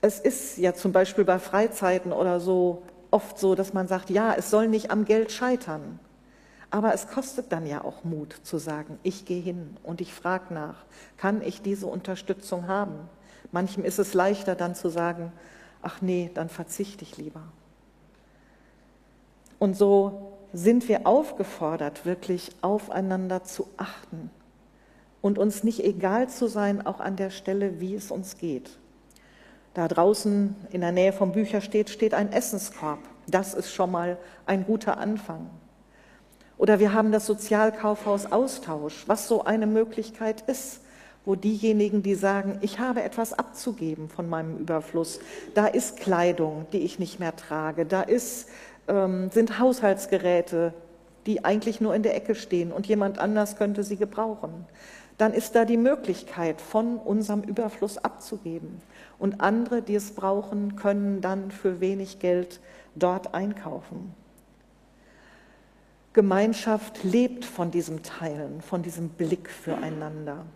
Es 0.01 0.21
ist 0.21 0.59
ja 0.59 0.75
zum 0.75 0.93
Beispiel 0.93 1.25
bei 1.25 1.39
Freizeiten 1.39 2.13
oder 2.13 2.41
so 2.41 2.83
oft 3.11 3.39
so, 3.39 3.55
dass 3.55 3.73
man 3.73 3.89
sagt, 3.89 4.11
ja, 4.11 4.35
es 4.35 4.51
soll 4.51 4.69
nicht 4.69 4.91
am 4.91 5.05
Geld 5.05 5.33
scheitern. 5.33 5.99
Aber 6.71 6.93
es 6.93 7.07
kostet 7.07 7.53
dann 7.53 7.67
ja 7.67 7.85
auch 7.85 8.03
Mut 8.03 8.35
zu 8.43 8.59
sagen, 8.59 8.99
ich 9.05 9.25
gehe 9.25 9.41
hin 9.41 9.77
und 9.85 10.01
ich 10.01 10.13
frage 10.13 10.53
nach, 10.53 10.85
kann 11.17 11.41
ich 11.41 11.63
diese 11.63 11.87
Unterstützung 11.87 12.67
haben? 12.67 12.95
Manchem 13.53 13.85
ist 13.85 14.01
es 14.01 14.15
leichter 14.15 14.57
dann 14.57 14.75
zu 14.75 14.89
sagen, 14.89 15.33
ach 15.83 16.03
nee, 16.03 16.31
dann 16.35 16.49
verzichte 16.49 17.05
ich 17.05 17.17
lieber. 17.17 17.43
Und 19.61 19.77
so 19.77 20.24
sind 20.55 20.89
wir 20.89 21.07
aufgefordert, 21.07 22.07
wirklich 22.07 22.53
aufeinander 22.63 23.43
zu 23.43 23.67
achten 23.77 24.31
und 25.21 25.37
uns 25.37 25.65
nicht 25.65 25.85
egal 25.85 26.29
zu 26.29 26.47
sein, 26.47 26.87
auch 26.87 27.01
an 27.01 27.17
der 27.17 27.31
Stelle, 27.31 27.81
wie 27.81 27.95
es 27.95 28.11
uns 28.11 28.39
geht. 28.39 28.71
Da 29.75 29.89
draußen 29.89 30.55
in 30.71 30.81
der 30.81 30.93
Nähe 30.93 31.13
vom 31.13 31.33
Bücher 31.33 31.61
steht, 31.61 31.91
steht 31.91 32.15
ein 32.15 32.33
Essenskorb. 32.33 33.01
Das 33.27 33.55
ist 33.55 33.73
schon 33.73 33.91
mal 33.91 34.17
ein 34.47 34.65
guter 34.65 34.99
Anfang. 34.99 35.51
Oder 36.57 36.79
wir 36.79 36.93
haben 36.93 37.11
das 37.11 37.27
Sozialkaufhaus 37.27 38.31
Austausch, 38.31 39.05
was 39.09 39.27
so 39.27 39.43
eine 39.45 39.67
Möglichkeit 39.67 40.43
ist, 40.43 40.83
wo 41.25 41.35
diejenigen, 41.35 42.03
die 42.03 42.15
sagen, 42.15 42.59
ich 42.61 42.79
habe 42.79 43.03
etwas 43.03 43.33
abzugeben 43.33 44.09
von 44.09 44.29
meinem 44.29 44.59
Überfluss, 44.59 45.19
da 45.55 45.67
ist 45.67 45.97
Kleidung, 45.97 46.67
die 46.73 46.81
ich 46.81 47.01
nicht 47.01 47.19
mehr 47.19 47.35
trage, 47.35 47.87
da 47.87 48.03
ist, 48.03 48.49
ähm, 48.89 49.31
sind 49.31 49.59
Haushaltsgeräte, 49.59 50.75
die 51.27 51.45
eigentlich 51.45 51.81
nur 51.81 51.95
in 51.95 52.03
der 52.03 52.17
Ecke 52.17 52.35
stehen 52.35 52.73
und 52.73 52.87
jemand 52.87 53.19
anders 53.19 53.57
könnte 53.57 53.83
sie 53.83 53.97
gebrauchen, 53.97 54.67
dann 55.19 55.33
ist 55.33 55.55
da 55.55 55.65
die 55.65 55.77
Möglichkeit, 55.77 56.61
von 56.61 56.99
unserem 56.99 57.43
Überfluss 57.43 57.99
abzugeben. 57.99 58.81
Und 59.19 59.41
andere, 59.41 59.81
die 59.81 59.95
es 59.95 60.11
brauchen, 60.11 60.77
können 60.77 61.21
dann 61.21 61.51
für 61.51 61.81
wenig 61.81 62.19
Geld 62.19 62.61
dort 62.97 63.33
einkaufen. 63.33 64.13
Gemeinschaft 66.13 67.03
lebt 67.05 67.45
von 67.45 67.71
diesem 67.71 68.03
Teilen, 68.03 68.61
von 68.61 68.83
diesem 68.83 69.09
Blick 69.11 69.51
füreinander. 69.51 70.47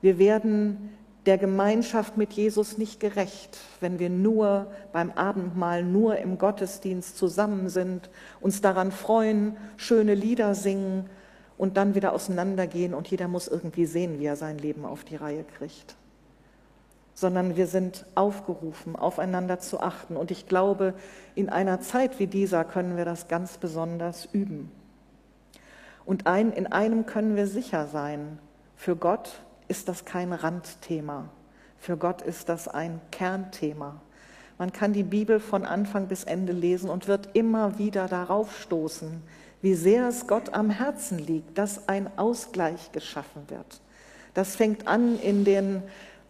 Wir 0.00 0.18
werden 0.18 0.96
der 1.28 1.36
Gemeinschaft 1.36 2.16
mit 2.16 2.32
Jesus 2.32 2.78
nicht 2.78 3.00
gerecht, 3.00 3.58
wenn 3.80 3.98
wir 3.98 4.08
nur 4.08 4.66
beim 4.92 5.10
Abendmahl, 5.10 5.84
nur 5.84 6.16
im 6.16 6.38
Gottesdienst 6.38 7.18
zusammen 7.18 7.68
sind, 7.68 8.08
uns 8.40 8.62
daran 8.62 8.90
freuen, 8.92 9.58
schöne 9.76 10.14
Lieder 10.14 10.54
singen 10.54 11.10
und 11.58 11.76
dann 11.76 11.94
wieder 11.94 12.14
auseinandergehen 12.14 12.94
und 12.94 13.08
jeder 13.08 13.28
muss 13.28 13.46
irgendwie 13.46 13.84
sehen, 13.84 14.18
wie 14.18 14.24
er 14.24 14.36
sein 14.36 14.56
Leben 14.56 14.86
auf 14.86 15.04
die 15.04 15.16
Reihe 15.16 15.44
kriegt. 15.44 15.96
sondern 17.12 17.56
wir 17.56 17.66
sind 17.66 18.06
aufgerufen, 18.14 18.94
aufeinander 18.94 19.58
zu 19.58 19.80
achten. 19.80 20.16
Und 20.16 20.30
ich 20.30 20.46
glaube, 20.46 20.94
in 21.34 21.48
einer 21.48 21.80
Zeit 21.80 22.20
wie 22.20 22.28
dieser 22.28 22.64
können 22.64 22.96
wir 22.96 23.04
das 23.04 23.26
ganz 23.26 23.58
besonders 23.58 24.28
üben. 24.32 24.70
Und 26.06 26.28
ein, 26.28 26.52
in 26.52 26.68
einem 26.68 27.06
können 27.06 27.34
wir 27.34 27.48
sicher 27.48 27.88
sein, 27.88 28.38
für 28.76 28.94
Gott 28.94 29.42
ist 29.68 29.88
das 29.88 30.04
kein 30.04 30.32
Randthema, 30.32 31.28
für 31.78 31.96
Gott 31.96 32.22
ist 32.22 32.48
das 32.48 32.68
ein 32.68 33.00
Kernthema. 33.10 34.00
Man 34.58 34.72
kann 34.72 34.92
die 34.92 35.04
Bibel 35.04 35.38
von 35.38 35.64
Anfang 35.64 36.08
bis 36.08 36.24
Ende 36.24 36.52
lesen 36.52 36.90
und 36.90 37.06
wird 37.06 37.30
immer 37.34 37.78
wieder 37.78 38.08
darauf 38.08 38.58
stoßen, 38.60 39.22
wie 39.62 39.74
sehr 39.74 40.08
es 40.08 40.26
Gott 40.26 40.52
am 40.52 40.70
Herzen 40.70 41.18
liegt, 41.18 41.56
dass 41.56 41.88
ein 41.88 42.10
Ausgleich 42.18 42.90
geschaffen 42.90 43.42
wird. 43.48 43.80
Das 44.34 44.56
fängt 44.56 44.88
an 44.88 45.18
in 45.20 45.44
den 45.44 45.82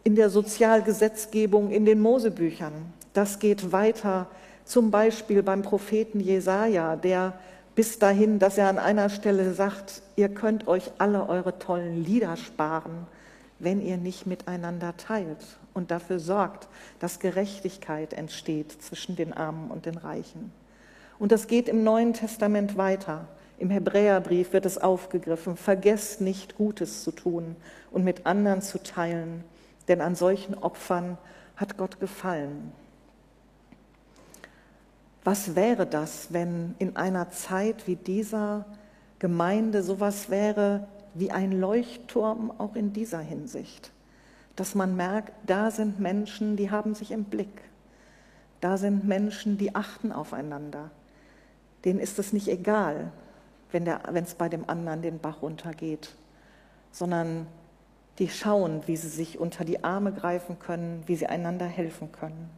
in 0.04 0.14
der 0.14 0.30
Sozialgesetzgebung, 0.30 1.70
in 1.70 1.84
den 1.84 2.00
Mosebüchern. 2.00 2.72
Das 3.12 3.38
geht 3.40 3.72
weiter, 3.72 4.26
zum 4.64 4.90
Beispiel 4.90 5.42
beim 5.42 5.60
Propheten 5.60 6.20
Jesaja, 6.20 6.96
der 6.96 7.34
bis 7.74 7.98
dahin, 7.98 8.38
dass 8.38 8.56
er 8.56 8.68
an 8.68 8.78
einer 8.78 9.10
Stelle 9.10 9.52
sagt: 9.52 10.00
Ihr 10.16 10.30
könnt 10.30 10.66
euch 10.66 10.90
alle 10.96 11.28
eure 11.28 11.58
tollen 11.58 12.04
Lieder 12.04 12.36
sparen, 12.38 13.06
wenn 13.58 13.80
ihr 13.80 13.96
nicht 13.96 14.26
miteinander 14.26 14.96
teilt 14.96 15.44
und 15.74 15.90
dafür 15.90 16.18
sorgt, 16.18 16.68
dass 16.98 17.20
Gerechtigkeit 17.20 18.12
entsteht 18.12 18.72
zwischen 18.82 19.16
den 19.16 19.32
Armen 19.32 19.70
und 19.70 19.86
den 19.86 19.96
Reichen. 19.96 20.52
Und 21.18 21.32
das 21.32 21.46
geht 21.46 21.68
im 21.68 21.82
Neuen 21.84 22.14
Testament 22.14 22.76
weiter. 22.76 23.26
Im 23.58 23.70
Hebräerbrief 23.70 24.52
wird 24.52 24.66
es 24.66 24.78
aufgegriffen, 24.78 25.56
vergesst 25.56 26.20
nicht 26.20 26.56
Gutes 26.56 27.02
zu 27.02 27.10
tun 27.10 27.56
und 27.90 28.04
mit 28.04 28.24
anderen 28.26 28.62
zu 28.62 28.82
teilen 28.82 29.42
denn 29.88 30.00
an 30.00 30.14
solchen 30.14 30.54
Opfern 30.54 31.18
hat 31.56 31.76
Gott 31.76 31.98
gefallen. 31.98 32.72
Was 35.24 35.56
wäre 35.56 35.86
das, 35.86 36.32
wenn 36.32 36.74
in 36.78 36.96
einer 36.96 37.30
Zeit 37.30 37.86
wie 37.86 37.96
dieser 37.96 38.64
Gemeinde 39.18 39.82
sowas 39.82 40.30
wäre 40.30 40.86
wie 41.14 41.30
ein 41.30 41.52
Leuchtturm 41.52 42.52
auch 42.58 42.74
in 42.74 42.92
dieser 42.92 43.20
Hinsicht? 43.20 43.92
Dass 44.56 44.74
man 44.74 44.96
merkt, 44.96 45.32
da 45.46 45.70
sind 45.70 46.00
Menschen, 46.00 46.56
die 46.56 46.70
haben 46.70 46.94
sich 46.94 47.10
im 47.10 47.24
Blick. 47.24 47.62
Da 48.60 48.76
sind 48.76 49.06
Menschen, 49.06 49.56
die 49.58 49.74
achten 49.74 50.12
aufeinander. 50.12 50.90
Denen 51.84 52.00
ist 52.00 52.18
es 52.18 52.32
nicht 52.32 52.48
egal, 52.48 53.12
wenn 53.70 53.86
es 53.86 54.34
bei 54.34 54.48
dem 54.48 54.68
anderen 54.68 55.02
den 55.02 55.18
Bach 55.18 55.42
runtergeht, 55.42 56.14
sondern 56.90 57.46
die 58.18 58.28
schauen, 58.28 58.82
wie 58.86 58.96
sie 58.96 59.08
sich 59.08 59.38
unter 59.38 59.64
die 59.64 59.84
Arme 59.84 60.12
greifen 60.12 60.58
können, 60.58 61.04
wie 61.06 61.14
sie 61.14 61.26
einander 61.26 61.66
helfen 61.66 62.10
können. 62.10 62.50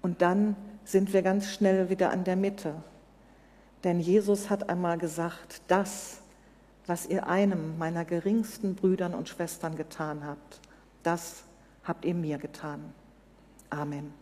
Und 0.00 0.20
dann 0.20 0.56
sind 0.84 1.12
wir 1.12 1.22
ganz 1.22 1.46
schnell 1.46 1.88
wieder 1.88 2.10
an 2.10 2.24
der 2.24 2.34
Mitte. 2.34 2.74
Denn 3.84 4.00
Jesus 4.00 4.50
hat 4.50 4.68
einmal 4.68 4.98
gesagt, 4.98 5.62
das, 5.68 6.21
was 6.86 7.06
ihr 7.06 7.26
einem 7.26 7.78
meiner 7.78 8.04
geringsten 8.04 8.74
Brüdern 8.74 9.14
und 9.14 9.28
Schwestern 9.28 9.76
getan 9.76 10.24
habt, 10.26 10.60
das 11.02 11.44
habt 11.84 12.04
ihr 12.04 12.14
mir 12.14 12.38
getan. 12.38 12.92
Amen. 13.70 14.21